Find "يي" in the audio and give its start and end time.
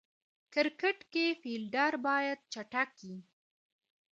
3.05-3.17